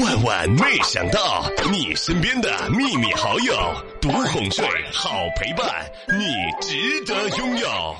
[0.00, 3.54] 万万没想到，你身边的秘密好友，
[4.00, 5.68] 独哄睡，好陪伴，
[6.18, 6.24] 你
[6.62, 7.68] 值得拥有。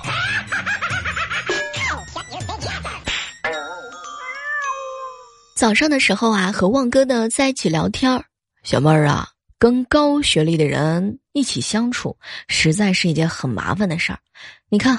[5.55, 8.25] 早上的时候啊，和旺哥呢在一起聊天儿，
[8.63, 9.29] 小妹儿啊，
[9.59, 12.17] 跟高学历的人一起相处，
[12.47, 14.17] 实在是一件很麻烦的事儿。
[14.67, 14.97] 你看，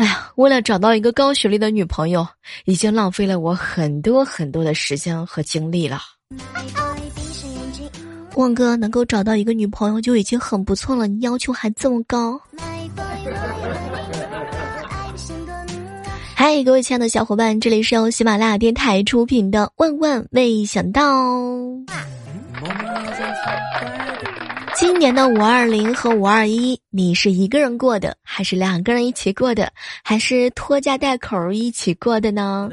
[0.00, 2.26] 哎呀，为了找到一个高学历的女朋友，
[2.64, 6.00] 已经浪费了我很多很多的时间和精力了。
[8.36, 12.40] 旺哥能够找到一个女朋友就已经很不错了，你要求还这么高？
[16.34, 21.02] 嗨，各位亲爱的小伙伴，这里是由喜马拉雅电台出品的《万万没想到》。
[24.76, 32.68] 今年的五二零和五二一，你是一个人过的，还是两个人一起过的，还是拖家带口一起过的呢？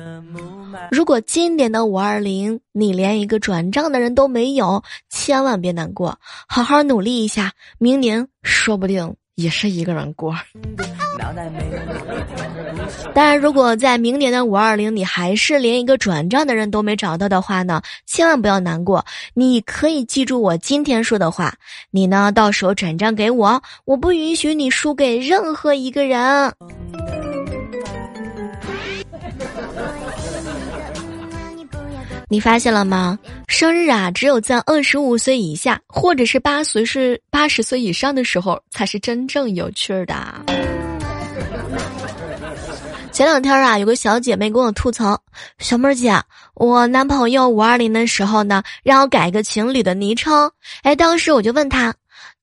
[0.91, 6.17] 如果今年的五二零你连一个转账的人都没有，千万别难过，
[6.47, 10.35] 好好努力一下，明年说不定也是一个人过。
[13.13, 19.03] 当然，如果在明年的五二零你还是连一个转账的人都没找到的话呢，千万不要难过。
[19.33, 21.53] 你可以记住我今天说的话，
[21.91, 26.53] 你呢到时候转账给我，我不允许你输给任何一个人。
[32.29, 33.17] 你发现了吗？
[33.47, 40.76] 生日啊，只有在二十五岁以下，或者是八岁是八十岁以上的时候，才是真正有趣的。
[43.17, 45.19] 前两天啊，有个小姐妹跟我吐槽
[45.57, 46.21] ：“小妹儿姐，
[46.53, 50.51] 我男朋友五二零的时候呢，让我改一个情侣的昵称。
[50.83, 51.95] 哎，当时我就问他，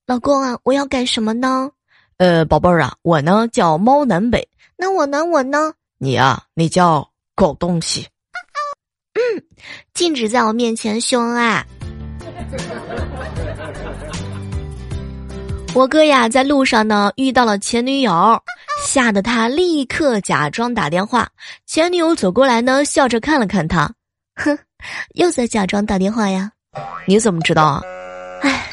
[0.04, 1.70] 老公啊，我要改什么呢？
[2.16, 4.48] 呃，宝贝儿啊，我呢叫猫南北。
[4.76, 5.72] 那我呢，我呢？
[5.98, 8.08] 你啊，你叫狗东西。”
[9.14, 9.44] 嗯，
[9.94, 11.64] 禁止在我面前秀恩爱。
[15.72, 18.42] 我哥呀，在路上呢遇到了前女友，
[18.84, 21.28] 吓得他立刻假装打电话。
[21.66, 23.90] 前女友走过来呢，笑着看了看他，
[24.36, 24.56] 哼，
[25.14, 26.52] 又在假装打电话呀？
[27.06, 27.82] 你怎么知道啊？
[28.42, 28.66] 哎，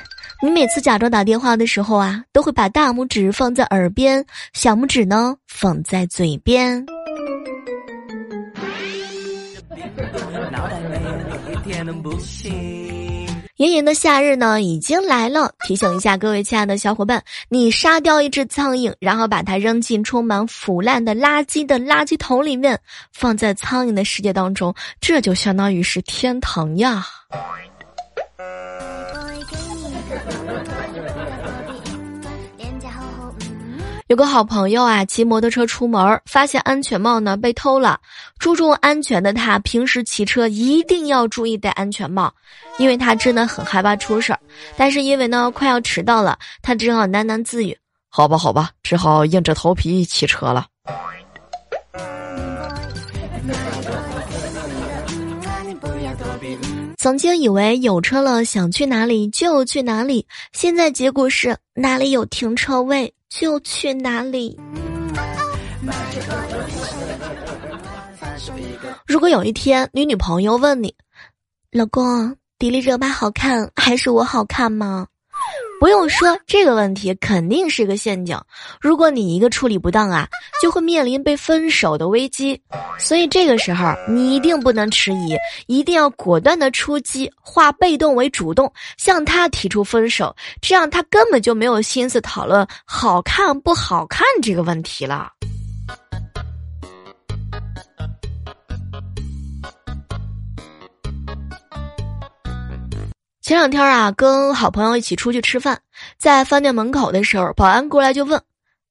[0.44, 4.24] 你每次假装打电话的时候啊，都会把大拇指放在耳边，
[4.54, 6.86] 小拇指呢放在嘴边。
[13.62, 15.54] 炎炎的夏日呢，已经来了。
[15.68, 22.80] 提醒一下各位亲爱的小伙伴，你杀掉一只苍蝇，然后把它扔进充满腐烂的垃圾的垃圾桶里面，
[23.14, 27.06] 放在苍蝇的世界当中，这就相当于是天堂呀。
[34.12, 37.98] 有个好朋友啊，骑摩托车出门，发现安全帽呢被偷了。
[38.40, 42.34] 注重安全的他，平时骑车一定要注意戴安全帽，
[42.78, 44.40] 因为他真的很害怕出事儿。
[44.76, 47.78] 但是因为呢快要迟到了，他只好喃喃自语
[48.12, 50.68] ：“好吧，好吧，只好硬着头皮骑车了。”
[57.02, 63.12] 曾经以为有车了，想去哪里就去哪里，现在结果是哪里有停车位。
[63.28, 64.56] 就去哪里？
[69.08, 70.94] 如果有一天你女朋友问你，
[71.72, 75.08] 老公，迪丽热巴好看还是我好看吗？
[75.82, 78.40] 不用说，这个问题肯定是个陷阱。
[78.80, 80.28] 如果你一个处理不当啊，
[80.62, 82.62] 就会面临被分手的危机。
[83.00, 90.36] 所以这个时候你一定不能迟疑，一定要果断的出击，化被动为主动，向他提出分手。
[90.62, 95.32] 这样他根本就没有心思讨论好看不好看这个问题了。
[103.52, 105.78] 前两天啊，跟好朋友一起出去吃饭，
[106.18, 108.42] 在饭店门口的时候，保安过来就问：“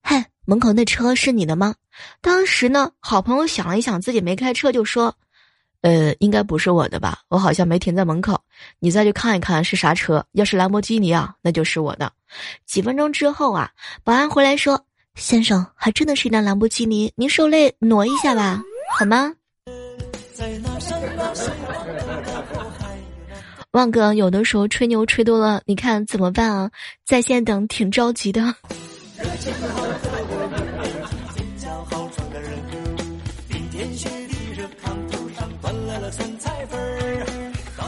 [0.05, 1.75] 嘿，门口那车是你的吗？”
[2.21, 5.15] 当时呢，好朋友想了一想，自己没开车，就说
[5.81, 7.21] ：“呃，应该不是我的吧？
[7.29, 8.39] 我好像没停在门口。
[8.81, 12.13] 你再去看一看是啥车，要是兰博基尼啊，那就是我的。”
[12.69, 13.71] 几分钟之后啊，
[14.05, 14.85] 保安回来说
[15.17, 18.63] ：“先生，还真的是一辆兰博基尼，您受累挪一下吧，
[18.99, 19.33] 好吗？”
[20.37, 21.51] 在那山那水
[23.73, 26.69] 旺哥，有的时候吹牛吹多了，你看怎么办啊？
[27.07, 28.53] 在线等，挺着急的。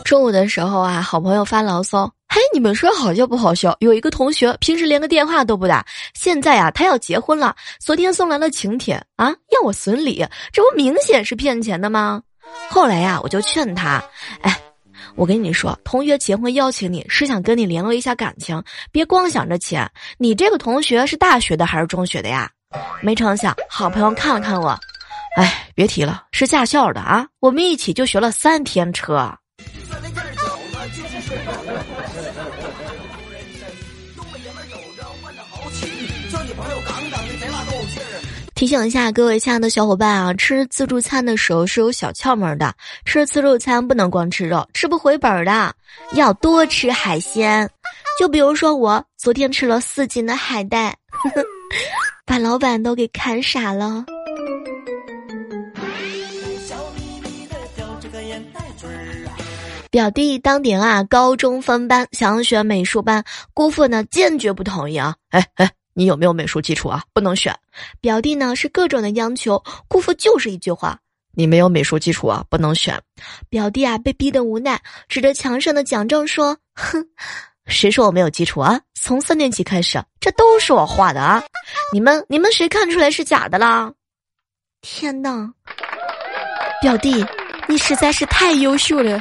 [0.04, 3.76] 中午的时候啊，好朋友发牢骚：“嘿，你们说好笑不好笑？
[3.80, 5.84] 有一个同学平时连个电话都不打，
[6.14, 12.22] 现在啊，他要结婚了，昨天送来了请帖啊，要我损礼，这不明显是骗钱的吗？”
[12.70, 14.00] 后来呀，我就劝他
[14.42, 14.56] ：“哎。”
[15.14, 19.90] 我跟你说，同学结婚邀请你是想跟你联络一下感情，别光想着钱。
[20.18, 22.50] 你这个同学是大学的还是中学的呀？
[23.02, 24.78] 没成想，好朋友看了看我，
[25.36, 27.26] 哎，别提了，是驾校的啊。
[27.40, 29.32] 我们一起就学了三天车。
[38.62, 42.72] 提醒一下各位亲爱的小伙伴啊，吃自助餐的时候是有小窍门的。
[43.04, 45.74] 吃自助餐不能光吃肉，吃不回本的，
[46.12, 47.68] 要多吃海鲜。
[48.20, 50.96] 就比如说我昨天吃了四斤的海带，
[52.24, 54.04] 把老板都给看傻了。
[59.90, 65.16] 表弟当年啊，高中分班想选美术班，姑父呢坚决不同意啊！
[65.30, 65.68] 哎哎。
[65.94, 67.02] 你有没有美术基础啊？
[67.12, 67.54] 不能选。
[68.00, 70.98] 表弟呢是各种的央求，姑父就是一句话：
[71.34, 73.00] 你没有美术基础啊，不能选。
[73.48, 77.04] 表弟啊被逼得无奈，指着墙上的奖状说：“哼，
[77.66, 78.80] 谁说我没有基础啊？
[78.94, 81.42] 从三年级开始，这都是我画的啊！
[81.92, 83.92] 你们你们谁看出来是假的啦？”
[84.82, 85.52] 天呐，
[86.80, 87.24] 表弟，
[87.68, 89.20] 你实在是太优秀了。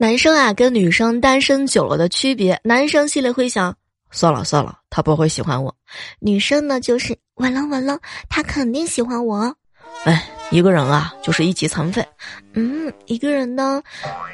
[0.00, 3.74] 男生啊，跟女生单身久了的区别，男生心里会想：
[4.12, 5.74] 算了算了，他不会喜欢我；
[6.20, 7.98] 女生呢，就是完了完了，
[8.28, 9.52] 他肯定喜欢我。
[10.04, 12.06] 哎，一个人啊，就是一级残废。
[12.54, 13.82] 嗯，一个人呢，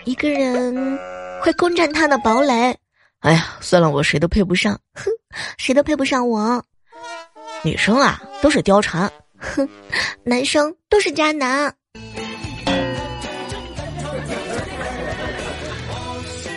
[0.04, 0.98] 一个人
[1.42, 2.76] 会攻占他的堡垒。
[3.20, 5.10] 哎呀，算了，我谁都配不上，哼，
[5.56, 6.62] 谁都配不上我。
[7.62, 9.66] 女生啊，都是貂蝉，哼，
[10.24, 11.74] 男生都是渣男。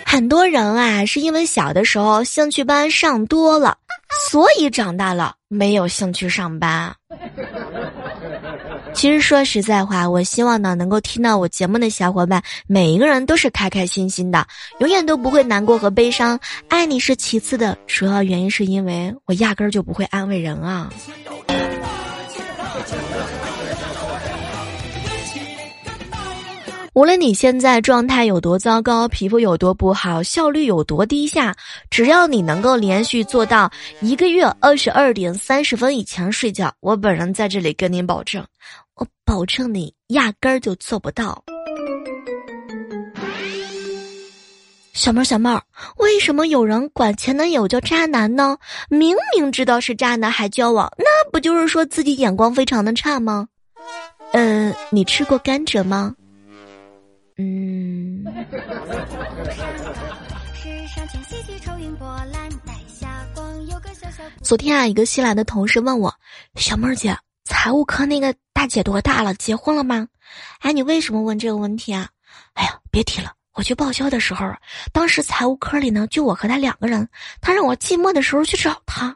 [0.09, 3.77] 很多人啊，是因为小的时候兴趣班上多了，
[4.29, 6.95] 所以长大了没有兴趣上班。
[8.95, 14.47] 其实说实在话，我希望呢，能够听到我节目的小伙伴，每一个人都是开开心心的，
[14.79, 16.39] 永远都不会难过和悲伤。
[16.69, 20.89] 爱你是其次的，主要原因是因为我压根儿就不会安慰人啊。
[26.97, 31.55] 无论你现在状态有多糟糕，皮肤有多不好，效率有多低下，
[31.91, 33.71] 只要你能够连续做到
[34.01, 38.43] 一个月二十二点三十分以前睡觉，我本人在这里跟您保证，
[38.95, 41.39] 我保证你压根儿就做不到。
[44.93, 45.61] 小妹儿，小妹儿，
[45.97, 48.57] 为什么有人管前男友叫渣男呢？
[48.89, 53.47] 明明知道是渣男还交往，那不就是说自己眼光非常的差吗？
[54.33, 56.15] 嗯，你吃过甘蔗吗？
[57.37, 58.25] 嗯。
[64.41, 66.13] 昨天啊，一个新来的同事问我
[66.55, 69.33] ：“小妹儿姐，财务科那个大姐多大了？
[69.35, 70.07] 结婚了吗？”
[70.59, 72.07] 哎，你为什么问这个问题啊？
[72.53, 74.51] 哎呀，别提了，我去报销的时候，
[74.93, 77.07] 当时财务科里呢就我和他两个人，
[77.41, 79.15] 他让我寂寞的时候去找他，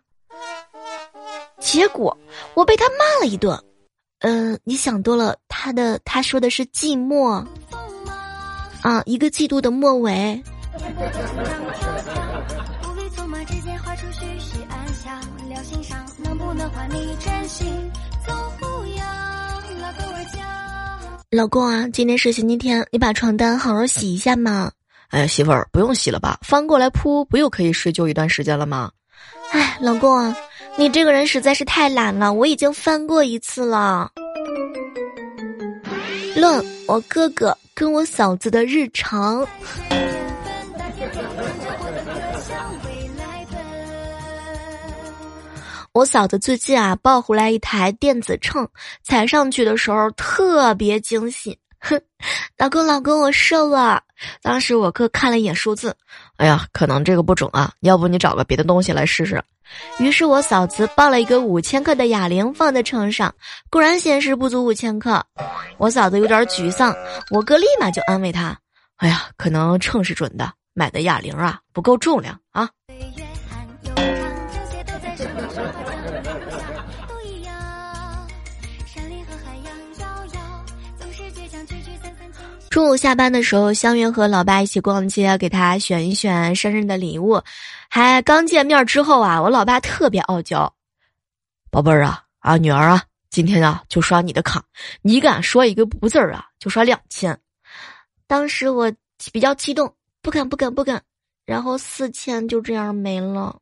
[1.59, 2.17] 结果
[2.53, 3.57] 我被他骂了一顿。
[4.19, 7.45] 嗯，你想多了，他的他说的是寂寞。
[8.81, 10.41] 啊，一个季度的末尾。
[21.29, 24.71] 老公啊，今天是星期天，你把床单好好洗一下嘛。
[25.09, 28.91] 哎呀，媳妇儿不用洗了吧，翻过来铺，不又可以睡就一段时间了吗？
[29.51, 30.35] 哎，老公啊，
[30.77, 34.11] 你这个人实在是太懒了，我已经翻过一次了。
[36.35, 37.57] 论我哥哥。
[37.73, 39.39] 跟我嫂子的日常。
[45.93, 48.67] 我嫂子最近啊抱回来一台电子秤，
[49.01, 51.57] 踩上去的时候特别惊喜。
[51.79, 51.99] 哼，
[52.59, 54.03] 老公老公，我瘦了。
[54.43, 55.95] 当时我哥看了一眼数字，
[56.37, 59.41] 哎呀，可能这个不准啊，要不你找个别的东西来试试。
[59.99, 63.33] 于是我嫂子抱了一个五千克的哑铃放在秤上，
[63.69, 65.23] 果然显示不足五千克。
[65.77, 66.95] 我嫂子有点沮丧，
[67.29, 68.57] 我哥立马就安慰她
[68.97, 72.69] ：“哎呀，可能秤是准的，买的哑铃啊不够重量啊。”
[82.69, 87.41] 中午下班的时候，相约和老爸一起逛街，给他选一选生日的礼物。
[87.93, 90.73] 还刚见面之后啊，我老爸特别傲娇，
[91.69, 94.63] 宝贝儿啊啊女儿啊，今天啊就刷你的卡，
[95.01, 97.37] 你敢说一个不字儿啊，就刷两千。
[98.27, 98.89] 当时我
[99.33, 101.03] 比较激动，不敢不敢不敢，
[101.45, 103.57] 然后四千就这样没了。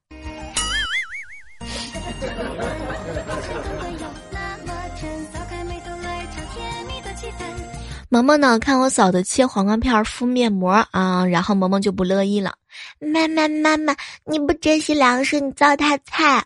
[8.12, 8.60] 萌萌呢？
[8.60, 12.54] 看我嫂子切黄瓜片敷面膜啊，然后萌萌就不乐意了。
[13.00, 16.44] 妈妈妈妈，你不珍惜粮食，你糟蹋菜。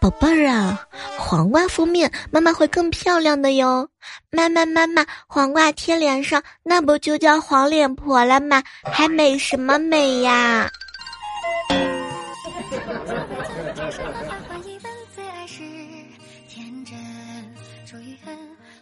[0.00, 0.86] 宝贝儿啊，
[1.18, 3.88] 黄瓜敷面，妈妈会更漂亮的哟。
[4.30, 8.62] 妈妈妈妈，黄瓜贴脸上，那不就叫黄脸婆了吗？
[8.84, 10.70] 还美什么美呀？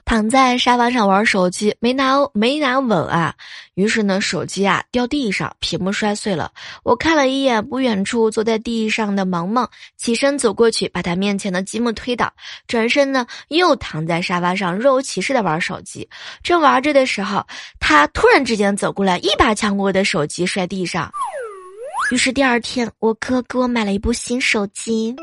[0.07, 3.35] 躺在沙发上玩手机，没拿没拿稳啊，
[3.75, 6.53] 于是呢，手机啊掉地上，屏幕摔碎了。
[6.85, 12.33] 我看了一眼不远处坐在地上的萌萌，起身走过去，把他面前的积木推倒，
[12.69, 16.09] 转身呢又躺在沙发上若无其事的玩手机。
[16.41, 17.45] 正玩着的时候，
[17.81, 21.11] 他突然之间走过来，一把抢过我的手机，摔地上。
[22.13, 25.17] 于是第二天，我哥给我买了一部新手机。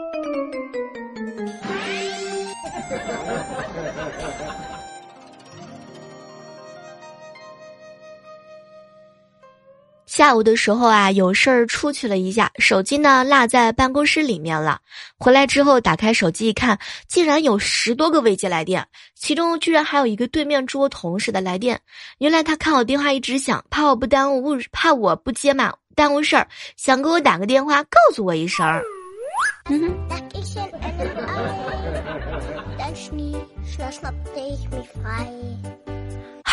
[10.24, 14.80] 下午的时候啊，有事儿出去了一下，手机呢落在办公室里面了。
[15.18, 21.78] 回来之后打开手机一看，竟然有十多个未接来电，其中居然还有一个对面桌同事的来电。
[22.20, 28.82] 原来他看我电话一直响，怕我不耽误，怕我不接嘛，耽误事儿，想给我打个电话告诉我一声儿。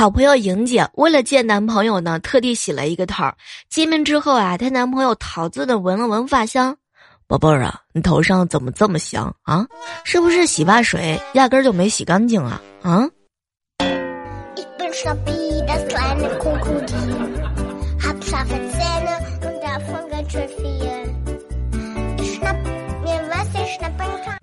[0.00, 3.23] 好朋友莹姐为了见男朋友呢，特地洗了一个头。
[3.69, 6.75] 见面之后啊，她男朋友桃子的闻了闻发香，
[7.26, 9.66] 宝贝儿啊，你头上怎么这么香啊？
[10.04, 12.62] 是不是洗发水压根儿就没洗干净啊？
[12.80, 13.07] 啊？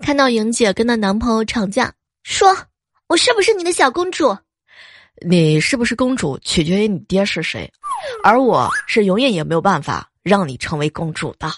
[0.04, 2.56] 看到莹姐跟她男朋友吵架，说
[3.10, 4.38] ：“我是不是你的小公主？”
[5.26, 7.68] 你是不是公主，取决于你爹是谁，
[8.24, 11.52] 而我是永远也没有办法让你成为公主的。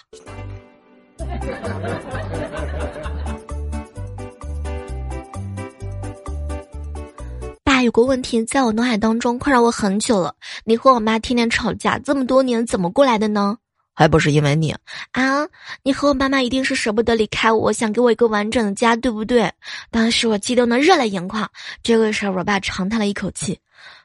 [7.62, 10.34] 爸，有个问题在我脑海当中困扰我很久了。
[10.64, 13.58] 你和我妈天天吵架，这么多年怎么过来的呢？
[14.00, 14.74] 还不是因为你
[15.12, 15.46] 啊！
[15.82, 19.52] 你和我妈妈一定是舍不得离开我，想给我一个完整的家，对不对？
[19.90, 21.46] 当时我激动的热泪盈眶。
[21.82, 23.58] 这个时候，我爸长叹了一口气：“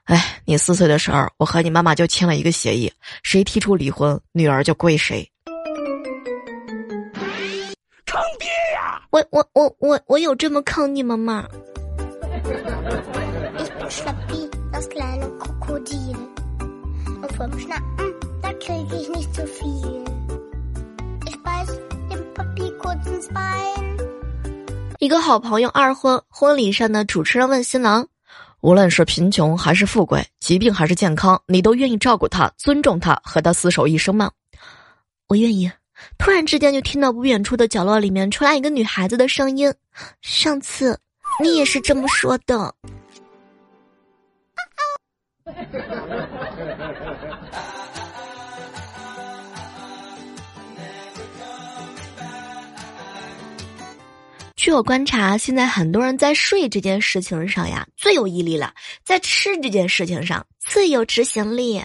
[0.04, 2.92] 哎，你四岁的时候，我和你妈妈就签了一个协议，
[3.24, 5.26] 谁提出离婚，女儿就归谁。”
[8.06, 9.02] 坑爹呀！
[9.12, 11.48] 我我我我我有这么坑你们吗？
[25.00, 28.08] 一个好朋友二婚，婚礼上的主持人问新郎
[28.62, 34.32] ：“无论是贫穷还是富贵，疾病还是健康，你都愿意照顾他、尊重他，和他厮守一生吗？”
[35.28, 35.72] 我愿意。
[36.18, 39.74] 突然之间，就听到不远处的角落里面传来一个女孩子的声音
[40.22, 41.00] ：“上次
[41.42, 42.74] 你也是这么说的。”
[54.66, 61.84] 据我观察，现在很多人在睡这件事情上呀最有毅力了，在吃这件事情上最有执行力。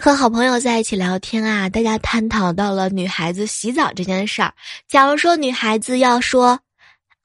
[0.00, 4.54] 和好朋友在一起聊天啊，大家探讨到了女孩子洗澡这件事儿。
[4.88, 6.58] 假如说女孩子要说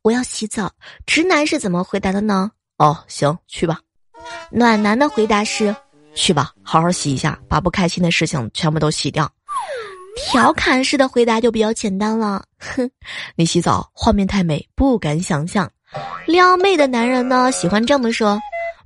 [0.01, 0.69] 我要洗澡，
[1.05, 2.51] 直男是怎么回答的呢？
[2.77, 3.79] 哦，行，去吧。
[4.51, 5.73] 暖男的回答是。
[6.15, 9.29] 去吧，好好洗一下，把不开心的事情全部都洗掉。
[10.15, 12.89] 调侃式的回答就比较简单了，哼，
[13.35, 15.69] 你洗澡画面太美，不敢想象。
[16.27, 18.39] 撩妹的男人呢，喜欢这么说：“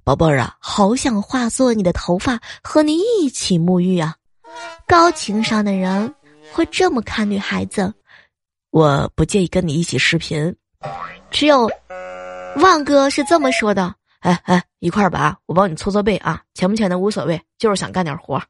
[0.04, 4.16] 宝贝儿啊，好想化作你的头发，和你一起沐浴啊。”
[4.88, 6.14] 高情商的人
[6.54, 7.94] 会这么看女孩子
[8.72, 10.56] ：“我不介意跟你一起视频。”
[11.30, 11.70] 只有
[12.62, 13.94] 旺哥是这么说的。
[14.20, 18.42] 哎哎，一块儿吧，我帮你搓搓背啊，钱不钱的无所谓，就是想干点活。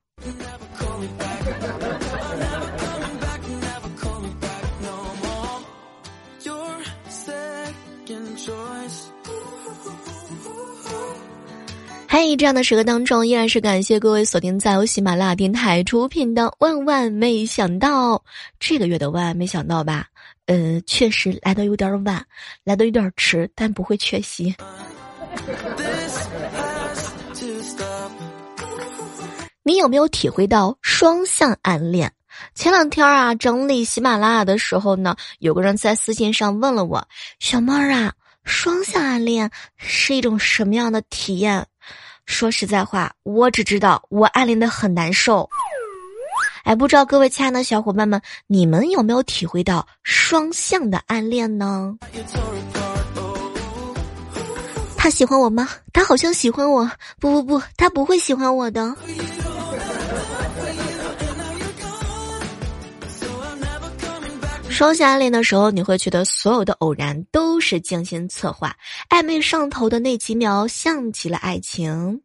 [12.09, 18.15] 嗨，这样的时刻当中，依然是感谢各位锁定在由喜马拉雅电台出品的《万万没想到》
[18.59, 20.07] 这个月的万万没想到吧？
[20.45, 22.25] 呃，确实来的有点晚，
[22.63, 24.55] 来的有点迟，但不会缺席。
[29.63, 32.12] 你有没有体会到双向暗恋？
[32.53, 37.05] 前两天啊，整理喜马拉雅的时候呢，有个人在私信上问了我
[37.39, 41.65] ：“小妹儿啊，双向暗恋是一种什么样的体验？”
[42.25, 45.50] 说实在话，我只知道我暗恋的很难受。
[46.63, 51.98] 哎，不知道各位亲爱的小伙伴们，你们有没有体会到双向的暗恋呢？
[55.08, 55.70] 他喜欢我吗？
[55.94, 56.92] 他好像喜欢我。
[57.18, 58.94] 不不不，他不会喜欢我的。
[64.68, 68.76] 双向暗恋的时候，你会觉得所有的偶然都是精心策划，
[69.10, 72.22] 暧昧上头的那几秒像极了爱情。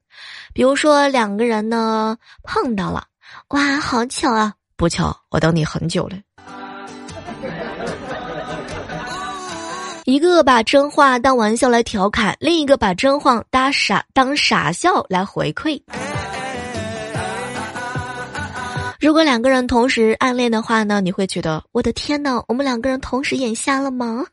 [0.53, 3.07] 比如说两个人呢碰到了，
[3.51, 4.55] 哇，好巧啊！
[4.77, 6.17] 不巧，我等你很久了。
[10.05, 15.81] 一个把真话当玩笑来调侃，另一个把真话当傻当傻笑来回馈。
[18.99, 21.01] 如果两个人同时暗恋的话呢？
[21.01, 24.27] 你会觉得我的天呐，我们两个人同时眼瞎了吗？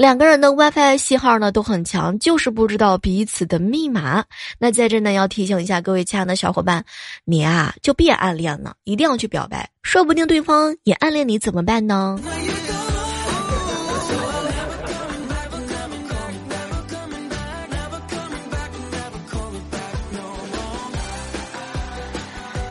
[0.00, 4.24] 两个人的 WiFi 信号呢都很强，就是不知道彼此的密码。
[4.58, 6.82] 那在这呢要提醒一下各位亲爱的小伙伴，
[7.26, 12.18] 你啊就别暗恋了，一定要去表白，说不定对方也暗恋你，怎么办呢？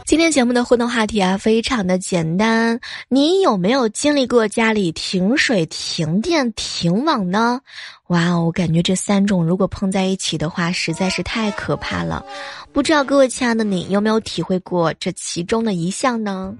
[0.09, 2.79] 今天节目的互动话题啊，非常的简单。
[3.09, 7.61] 你有没有经历过家里停水、停电、停网呢？
[8.07, 12.25] 哇哦，我感觉这三种如果碰在一起的话，实在是太可怕了。
[12.73, 16.55] 不知道各位亲爱的你有没有体会过这其中的一项呢？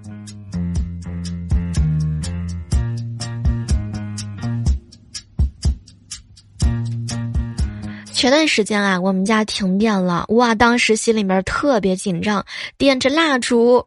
[8.20, 12.46] 前段时间啊，我们家停电了，哇，当时心里面特别紧张，
[12.78, 13.82] 点着蜡烛，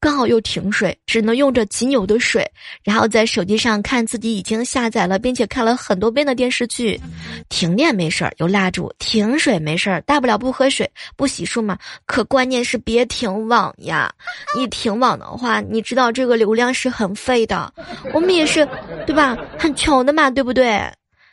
[0.00, 2.44] 刚好又停水，只能用着仅有的水，
[2.82, 7.00] 然后在手机上看自己已经下载了并且看了很多遍的电视剧。
[7.48, 11.78] 停电没事儿，有蜡烛；停水没事儿，大不了不喝水、不洗漱嘛。
[12.04, 14.12] 可关键是别停网呀！
[14.56, 17.72] 你停网的话，你知道这个流量是很费的。
[18.12, 18.68] 我们也是，
[19.06, 19.38] 对吧？
[19.56, 20.82] 很穷的嘛，对不对？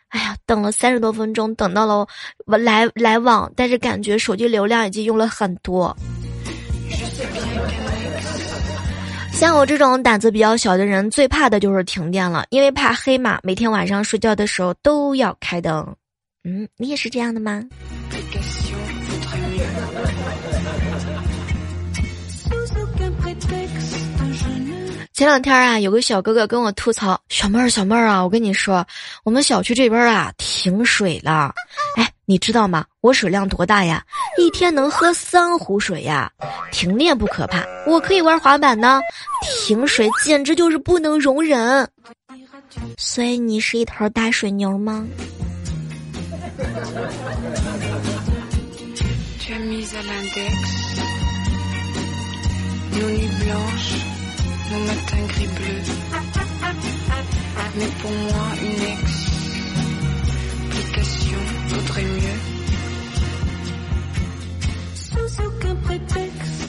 [0.10, 2.08] 哎呀，等了三十多分钟，等到了
[2.46, 5.96] 我来来往，但是感觉手机流量已经用了很多。
[9.34, 13.38] 像我这种胆子比较小的人，最怕的就是停电了，因为怕黑嘛。
[13.44, 15.94] 每天晚上睡觉的时候都要开灯。
[16.46, 17.62] 嗯，你也是这样的吗？
[25.16, 28.86] 前两天啊，有个小哥哥跟我吐槽：“小妹儿，小妹儿啊，我跟你说，
[29.24, 31.54] 我们小区这边啊停水了。
[31.96, 32.84] 哎，你知道吗？
[33.00, 34.04] 我水量多大呀？
[34.38, 36.30] 一天能喝三壶水呀！
[36.70, 39.00] 停电不可怕，我可以玩滑板呢。
[39.66, 41.90] 停水简直就是不能容忍。
[42.98, 45.08] 所以你是一头大水牛吗？”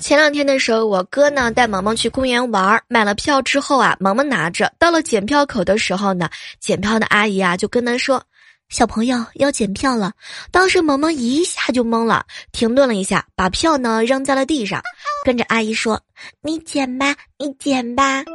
[0.00, 6.28] 前两天的时候，我哥呢带萌萌去公园玩，买了票之后啊，萌萌拿着到了检票口的时候呢，
[6.61, 8.22] 检票的阿姨啊就跟他说
[8.68, 10.12] ：“小朋友要检票了。”
[10.50, 14.83] 当时萌萌一下就懵了，停顿了一下，把票呢扔在了地上，
[15.24, 16.00] 跟着阿姨说
[16.42, 18.24] ：“你捡吧，你捡吧。”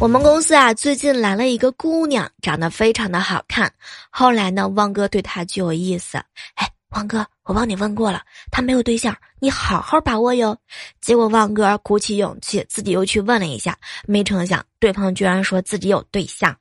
[0.00, 3.72] 我们公司啊，最近来了一个姑娘，长得非常的好看。
[4.10, 6.18] 后来呢，汪哥对她就有意思。
[6.56, 10.56] 哎，王哥，我帮你问过了，他没有对象，你好好把握哟。
[11.00, 13.76] 结果旺哥鼓起勇气，自己又去问了一下，
[14.06, 16.54] 没成想对方居然说自己有对象。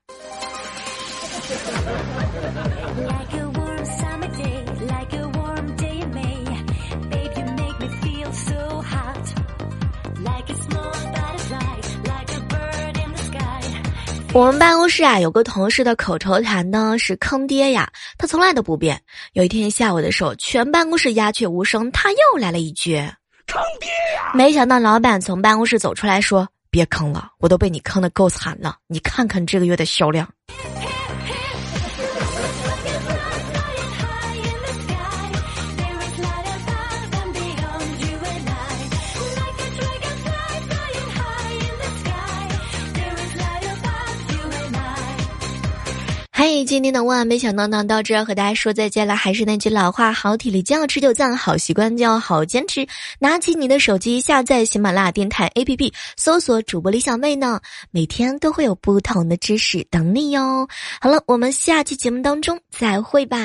[14.34, 19.02] 我们办公室啊，有个同事的口头禅呢是“坑爹呀”，他从来都不变。
[19.34, 22.96] 有一天下午的时候，全办公室鸦雀无声，他又来了一句
[23.46, 24.32] “坑爹呀”。
[24.34, 30.26] 没想到老板从办公室走出来说：“别坑了，我都被你坑的够惨了，你看看这个月的销量。”
[46.66, 49.16] 今天的万万没想到呢，到这儿和大家说再见了。
[49.16, 52.88] 还是那句老话，好体力就要持久战，好习惯就要好坚持。
[53.20, 57.60] 拿起你的手机，下载喜马拉雅电台 APP，搜索主播李小妹呢，
[57.92, 60.68] 每天都会有不同的知识等你哟。
[61.00, 63.38] 好了，我们下期节目当中再会吧。